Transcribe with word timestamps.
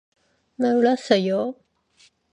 몰랐어요. 0.61 1.39